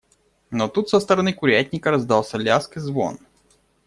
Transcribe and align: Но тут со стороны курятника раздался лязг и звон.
Но 0.49 0.67
тут 0.67 0.89
со 0.89 0.99
стороны 0.99 1.31
курятника 1.31 1.91
раздался 1.91 2.39
лязг 2.39 2.77
и 2.77 2.79
звон. 2.79 3.19